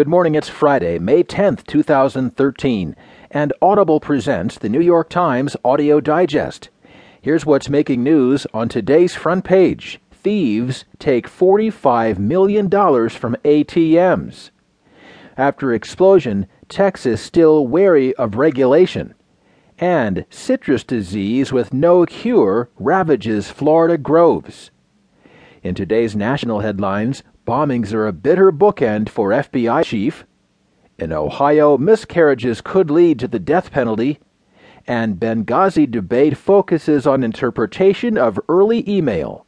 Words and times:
Good 0.00 0.08
morning, 0.08 0.34
it's 0.34 0.48
Friday, 0.48 0.98
May 0.98 1.22
10th, 1.22 1.66
2013, 1.66 2.96
and 3.30 3.52
Audible 3.60 4.00
presents 4.00 4.56
the 4.56 4.70
New 4.70 4.80
York 4.80 5.10
Times 5.10 5.58
Audio 5.62 6.00
Digest. 6.00 6.70
Here's 7.20 7.44
what's 7.44 7.68
making 7.68 8.02
news 8.02 8.46
on 8.54 8.70
today's 8.70 9.14
front 9.14 9.44
page 9.44 10.00
Thieves 10.10 10.86
take 10.98 11.28
$45 11.28 12.16
million 12.16 12.70
from 12.70 13.36
ATMs. 13.44 14.48
After 15.36 15.74
explosion, 15.74 16.46
Texas 16.70 17.20
still 17.20 17.66
wary 17.66 18.14
of 18.14 18.36
regulation. 18.36 19.14
And 19.78 20.24
citrus 20.30 20.82
disease 20.82 21.52
with 21.52 21.74
no 21.74 22.06
cure 22.06 22.70
ravages 22.78 23.50
Florida 23.50 23.98
groves. 23.98 24.70
In 25.62 25.74
today's 25.74 26.16
national 26.16 26.60
headlines, 26.60 27.22
bombings 27.46 27.92
are 27.92 28.06
a 28.06 28.12
bitter 28.12 28.52
bookend 28.52 29.08
for 29.08 29.30
FBI 29.30 29.84
chief. 29.84 30.24
In 30.98 31.12
Ohio, 31.12 31.78
miscarriages 31.78 32.60
could 32.60 32.90
lead 32.90 33.18
to 33.18 33.28
the 33.28 33.38
death 33.38 33.70
penalty. 33.70 34.18
And 34.86 35.16
Benghazi 35.16 35.90
debate 35.90 36.36
focuses 36.36 37.06
on 37.06 37.22
interpretation 37.22 38.18
of 38.18 38.40
early 38.48 38.88
email. 38.88 39.46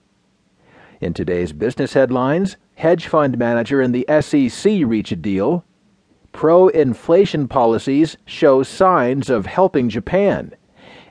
In 1.01 1.13
today's 1.13 1.53
business 1.53 1.95
headlines, 1.95 2.57
hedge 2.77 3.07
fund 3.07 3.37
manager 3.37 3.81
and 3.81 3.95
the 3.95 4.07
SEC 4.21 4.83
reach 4.85 5.11
a 5.13 5.17
deal. 5.17 5.65
Pro 6.33 6.69
inflation 6.69 7.49
policies 7.49 8.17
show 8.25 8.63
signs 8.63 9.29
of 9.29 9.47
helping 9.47 9.89
Japan. 9.89 10.55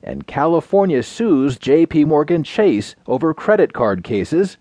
And 0.02 0.26
California 0.26 1.04
sues 1.04 1.60
JP 1.60 2.08
Morgan 2.08 2.44
Chase 2.44 2.96
over 3.06 3.34
credit 3.34 3.74
card 3.74 4.04
cases. 4.04 4.58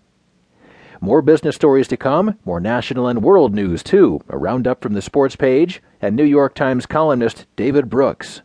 More 1.03 1.23
business 1.23 1.55
stories 1.55 1.87
to 1.87 1.97
come, 1.97 2.37
more 2.45 2.59
national 2.59 3.07
and 3.07 3.23
world 3.23 3.55
news 3.55 3.81
too. 3.81 4.21
A 4.29 4.37
roundup 4.37 4.83
from 4.83 4.93
the 4.93 5.01
sports 5.01 5.35
page 5.35 5.81
and 5.99 6.15
New 6.15 6.23
York 6.23 6.53
Times 6.53 6.85
columnist 6.85 7.47
David 7.55 7.89
Brooks. 7.89 8.43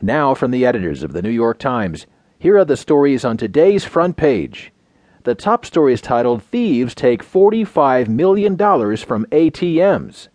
Now 0.00 0.34
from 0.34 0.50
the 0.50 0.66
editors 0.66 1.04
of 1.04 1.12
the 1.12 1.22
New 1.22 1.30
York 1.30 1.60
Times, 1.60 2.08
here 2.40 2.58
are 2.58 2.64
the 2.64 2.76
stories 2.76 3.24
on 3.24 3.36
today's 3.36 3.84
front 3.84 4.16
page. 4.16 4.72
The 5.22 5.36
top 5.36 5.64
story 5.64 5.92
is 5.92 6.00
titled 6.00 6.42
Thieves 6.42 6.92
Take 6.92 7.24
$45 7.24 8.08
Million 8.08 8.56
from 8.58 9.24
ATMs. 9.26 10.26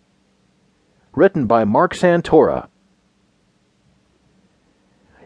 Written 1.12 1.46
by 1.46 1.64
Marc 1.64 1.92
Santora. 1.92 2.68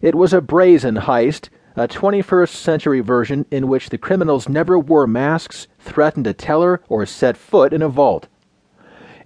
It 0.00 0.16
was 0.16 0.32
a 0.32 0.40
brazen 0.40 0.96
heist 0.96 1.50
a 1.74 1.88
21st 1.88 2.50
century 2.50 3.00
version 3.00 3.46
in 3.50 3.66
which 3.66 3.88
the 3.88 3.96
criminals 3.96 4.48
never 4.48 4.78
wore 4.78 5.06
masks, 5.06 5.68
threatened 5.78 6.26
a 6.26 6.34
teller, 6.34 6.82
or 6.88 7.06
set 7.06 7.36
foot 7.36 7.72
in 7.72 7.80
a 7.80 7.88
vault. 7.88 8.28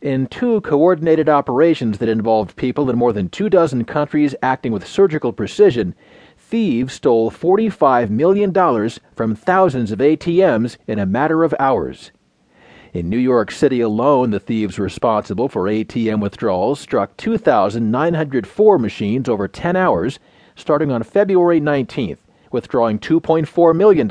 In 0.00 0.26
two 0.28 0.60
coordinated 0.60 1.28
operations 1.28 1.98
that 1.98 2.08
involved 2.08 2.54
people 2.54 2.88
in 2.88 2.96
more 2.96 3.12
than 3.12 3.28
two 3.28 3.48
dozen 3.48 3.84
countries 3.84 4.34
acting 4.42 4.70
with 4.70 4.86
surgical 4.86 5.32
precision, 5.32 5.94
thieves 6.38 6.94
stole 6.94 7.30
$45 7.30 8.10
million 8.10 8.52
from 9.16 9.34
thousands 9.34 9.90
of 9.90 9.98
ATMs 9.98 10.76
in 10.86 11.00
a 11.00 11.06
matter 11.06 11.42
of 11.42 11.54
hours. 11.58 12.12
In 12.92 13.10
New 13.10 13.18
York 13.18 13.50
City 13.50 13.80
alone, 13.80 14.30
the 14.30 14.38
thieves 14.38 14.78
responsible 14.78 15.48
for 15.48 15.64
ATM 15.64 16.20
withdrawals 16.20 16.78
struck 16.78 17.16
2,904 17.16 18.78
machines 18.78 19.28
over 19.28 19.48
10 19.48 19.74
hours, 19.74 20.20
starting 20.54 20.92
on 20.92 21.02
February 21.02 21.60
19th 21.60 22.18
withdrawing 22.50 22.98
$2.4 22.98 23.76
million. 23.76 24.08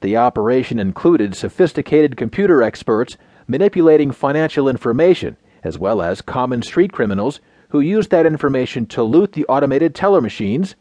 The 0.00 0.16
operation 0.16 0.78
included 0.78 1.34
sophisticated 1.34 2.16
computer 2.16 2.62
experts 2.62 3.16
manipulating 3.46 4.12
financial 4.12 4.68
information, 4.68 5.36
as 5.62 5.78
well 5.78 6.00
as 6.00 6.22
common 6.22 6.62
street 6.62 6.92
criminals 6.92 7.40
who 7.70 7.80
used 7.80 8.10
that 8.10 8.26
information 8.26 8.86
to 8.86 9.02
loot 9.02 9.32
the 9.32 9.46
automated 9.46 9.94
teller 9.94 10.20
machines. 10.20 10.74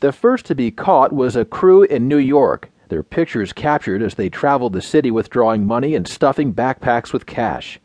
The 0.00 0.12
first 0.12 0.46
to 0.46 0.54
be 0.54 0.70
caught 0.70 1.12
was 1.12 1.36
a 1.36 1.44
crew 1.44 1.82
in 1.82 2.08
New 2.08 2.18
York, 2.18 2.70
their 2.88 3.02
pictures 3.02 3.52
captured 3.52 4.02
as 4.02 4.14
they 4.14 4.28
traveled 4.28 4.72
the 4.72 4.82
city 4.82 5.10
withdrawing 5.10 5.66
money 5.66 5.94
and 5.94 6.08
stuffing 6.08 6.52
backpacks 6.52 7.12
with 7.12 7.26
cash. 7.26 7.78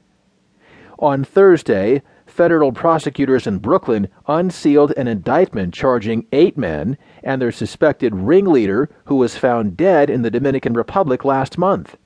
On 0.97 1.23
Thursday, 1.23 2.01
federal 2.25 2.71
prosecutors 2.71 3.47
in 3.47 3.59
Brooklyn 3.59 4.07
unsealed 4.27 4.93
an 4.97 5.07
indictment 5.07 5.73
charging 5.73 6.25
eight 6.31 6.57
men 6.57 6.97
and 7.23 7.41
their 7.41 7.51
suspected 7.51 8.15
ringleader 8.15 8.89
who 9.05 9.15
was 9.15 9.37
found 9.37 9.77
dead 9.77 10.09
in 10.09 10.21
the 10.21 10.31
Dominican 10.31 10.73
Republic 10.73 11.23
last 11.23 11.57
month. 11.57 11.97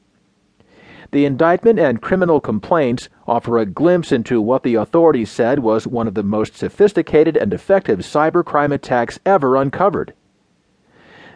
The 1.11 1.25
indictment 1.25 1.79
and 1.79 2.01
criminal 2.01 2.39
complaints 2.39 3.09
offer 3.27 3.57
a 3.57 3.65
glimpse 3.65 4.11
into 4.11 4.39
what 4.39 4.61
the 4.61 4.75
authorities 4.75 5.31
said 5.31 5.59
was 5.59 5.87
one 5.87 6.07
of 6.07 6.13
the 6.13 6.21
most 6.21 6.55
sophisticated 6.55 7.35
and 7.35 7.51
effective 7.51 7.99
cybercrime 7.99 8.71
attacks 8.71 9.19
ever 9.25 9.55
uncovered. 9.55 10.13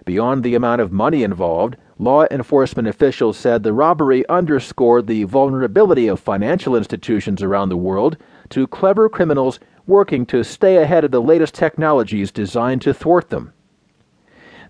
Beyond 0.06 0.44
the 0.44 0.54
amount 0.54 0.82
of 0.82 0.92
money 0.92 1.24
involved, 1.24 1.78
law 1.98 2.26
enforcement 2.30 2.88
officials 2.88 3.38
said 3.38 3.64
the 3.64 3.74
robbery 3.74 4.28
underscored 4.28 5.08
the 5.08 5.24
vulnerability 5.24 6.08
of 6.08 6.20
financial 6.20 6.76
institutions 6.76 7.42
around 7.42 7.70
the 7.70 7.78
world 7.78 8.18
to 8.54 8.68
clever 8.68 9.10
criminals 9.10 9.60
working 9.88 10.26
to 10.28 10.44
stay 10.44 10.78
ahead 10.78 11.04
of 11.04 11.12
the 11.12 11.22
latest 11.22 11.56
technologies 11.56 12.32
designed 12.32 12.82
to 12.84 12.94
thwart 12.94 13.30
them. 13.30 13.52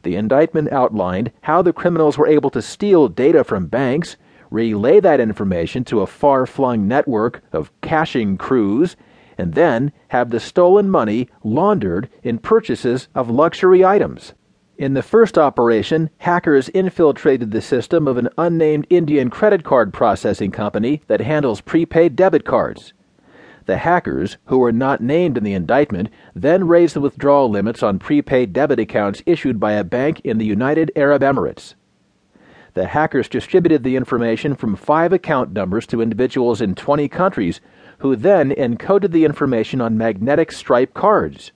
The 0.04 0.16
indictment 0.16 0.72
outlined 0.72 1.32
how 1.42 1.62
the 1.62 1.74
criminals 1.74 2.18
were 2.18 2.28
able 2.28 2.50
to 2.52 2.62
steal 2.62 3.10
data 3.10 3.44
from 3.44 3.68
banks, 3.68 4.16
relay 4.50 5.00
that 5.02 5.20
information 5.20 5.84
to 5.86 6.02
a 6.02 6.08
far 6.08 6.46
flung 6.46 6.88
network 6.88 7.42
of 7.52 7.72
cashing 7.82 8.38
crews, 8.38 8.96
and 9.38 9.54
then 9.54 9.92
have 10.10 10.30
the 10.30 10.40
stolen 10.40 10.90
money 10.90 11.28
laundered 11.44 12.10
in 12.22 12.38
purchases 12.38 13.08
of 13.14 13.30
luxury 13.30 13.84
items. 13.84 14.34
In 14.78 14.94
the 14.94 15.04
first 15.04 15.38
operation, 15.38 16.10
hackers 16.20 16.70
infiltrated 16.70 17.52
the 17.52 17.62
system 17.62 18.08
of 18.08 18.18
an 18.18 18.30
unnamed 18.38 18.88
Indian 18.90 19.30
credit 19.30 19.64
card 19.64 19.94
processing 19.94 20.52
company 20.52 21.02
that 21.08 21.22
handles 21.22 21.62
prepaid 21.62 22.16
debit 22.16 22.46
cards. 22.46 22.94
The 23.66 23.78
hackers, 23.78 24.38
who 24.46 24.58
were 24.58 24.74
not 24.74 25.02
named 25.02 25.38
in 25.38 25.44
the 25.44 25.54
indictment, 25.54 26.10
then 26.36 26.68
raised 26.68 26.96
the 26.96 27.02
withdrawal 27.02 27.50
limits 27.50 27.82
on 27.82 27.98
prepaid 27.98 28.52
debit 28.52 28.80
accounts 28.80 29.24
issued 29.26 29.60
by 29.60 29.74
a 29.74 29.84
bank 29.84 30.20
in 30.26 30.38
the 30.38 30.46
United 30.46 30.92
Arab 30.96 31.22
Emirates. 31.22 31.76
The 32.74 32.88
hackers 32.88 33.30
distributed 33.30 33.84
the 33.84 33.96
information 33.96 34.56
from 34.56 34.76
five 34.76 35.14
account 35.14 35.54
numbers 35.54 35.86
to 35.88 36.02
individuals 36.02 36.60
in 36.60 36.76
20 36.76 37.08
countries, 37.08 37.62
who 38.00 38.16
then 38.16 38.50
encoded 38.52 39.12
the 39.12 39.26
information 39.26 39.80
on 39.80 39.98
magnetic 39.98 40.52
stripe 40.52 40.94
cards. 40.94 41.52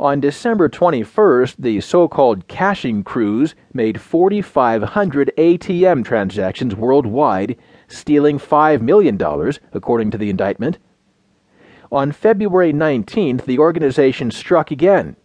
On 0.00 0.18
December 0.18 0.70
21st, 0.70 1.56
the 1.58 1.78
so 1.82 2.08
called 2.08 2.48
cashing 2.48 3.04
crews 3.04 3.54
made 3.74 4.00
4,500 4.00 5.30
ATM 5.36 6.06
transactions 6.06 6.74
worldwide 6.74 7.58
stealing 7.86 8.38
$5 8.38 8.80
million, 8.80 9.20
according 9.74 10.10
to 10.10 10.16
the 10.16 10.30
indictment. 10.30 10.78
On 11.92 12.12
February 12.12 12.72
19th, 12.72 13.44
the 13.44 13.58
organization 13.58 14.30
struck 14.30 14.70
again. 14.70 15.16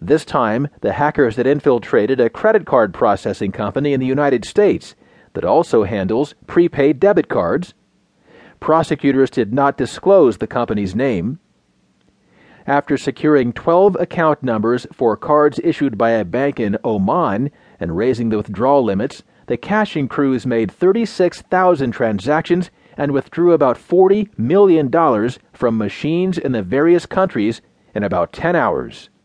This 0.00 0.24
time, 0.24 0.68
the 0.82 0.92
hackers 0.92 1.34
had 1.34 1.48
infiltrated 1.48 2.20
a 2.20 2.30
credit 2.30 2.64
card 2.64 2.94
processing 2.94 3.50
company 3.50 3.92
in 3.92 3.98
the 3.98 4.06
United 4.06 4.44
States 4.44 4.94
that 5.32 5.44
also 5.44 5.82
handles 5.82 6.36
prepaid 6.46 7.00
debit 7.00 7.28
cards. 7.28 7.74
Prosecutors 8.60 9.30
did 9.30 9.52
not 9.52 9.76
disclose 9.76 10.38
the 10.38 10.46
company's 10.46 10.94
name. 10.94 11.40
After 12.68 12.96
securing 12.96 13.52
12 13.52 13.96
account 14.00 14.42
numbers 14.42 14.88
for 14.92 15.16
cards 15.16 15.60
issued 15.62 15.96
by 15.96 16.10
a 16.10 16.24
bank 16.24 16.58
in 16.58 16.76
Oman 16.84 17.52
and 17.78 17.96
raising 17.96 18.30
the 18.30 18.38
withdrawal 18.38 18.82
limits, 18.82 19.22
the 19.46 19.56
cashing 19.56 20.08
crews 20.08 20.44
made 20.44 20.72
36,000 20.72 21.92
transactions 21.92 22.70
and 22.96 23.12
withdrew 23.12 23.52
about 23.52 23.78
$40 23.78 24.36
million 24.36 24.90
from 25.52 25.78
machines 25.78 26.38
in 26.38 26.50
the 26.50 26.62
various 26.62 27.06
countries 27.06 27.60
in 27.94 28.02
about 28.02 28.32
10 28.32 28.56
hours. 28.56 29.10